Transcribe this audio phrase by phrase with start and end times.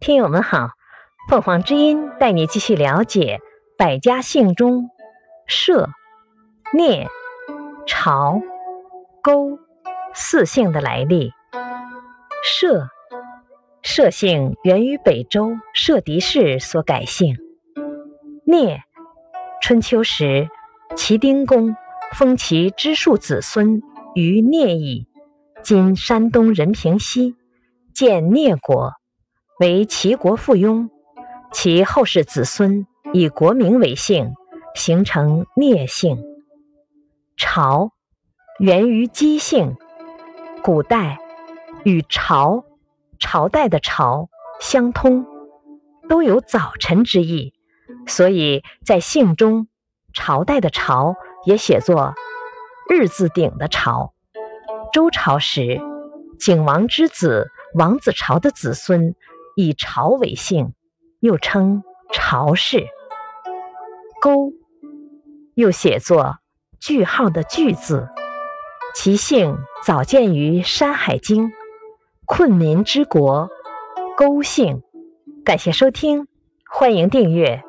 [0.00, 0.70] 听友们好，
[1.28, 3.38] 凤凰之音带你继续了解
[3.76, 4.88] 百家姓中
[5.46, 5.90] 社、
[6.72, 7.06] 聂、
[7.86, 8.40] 朝、
[9.22, 9.58] 勾
[10.14, 11.32] 四姓的来历。
[12.42, 12.88] 社，
[13.82, 17.36] 社姓源于北周社狄氏所改姓。
[18.46, 18.80] 聂，
[19.60, 20.48] 春秋时
[20.96, 21.76] 齐丁公
[22.14, 23.82] 封其支庶子孙
[24.14, 25.06] 于聂邑，
[25.62, 27.36] 今山东任平西，
[27.92, 28.94] 建聂国。
[29.60, 30.88] 为齐国附庸，
[31.52, 34.32] 其后世子孙以国名为姓，
[34.74, 36.16] 形成聂姓。
[37.36, 37.92] 朝
[38.58, 39.76] 源于姬姓，
[40.62, 41.18] 古代
[41.84, 42.64] 与朝
[43.18, 45.26] 朝代的朝相通，
[46.08, 47.52] 都有早晨之意，
[48.06, 49.68] 所以在姓中
[50.14, 52.14] 朝代的朝也写作
[52.88, 54.14] 日字顶的朝。
[54.90, 55.78] 周朝时，
[56.38, 59.14] 景王之子王子朝的子孙。
[59.60, 60.72] 以朝为姓，
[61.20, 62.86] 又称朝氏。
[64.20, 64.52] 勾
[65.54, 66.38] 又写作
[66.78, 68.08] 句号的句字，
[68.94, 71.48] 其姓早见于《山海经》。
[72.24, 73.48] 困民之国，
[74.16, 74.82] 勾姓。
[75.44, 76.26] 感谢收听，
[76.70, 77.62] 欢迎订阅。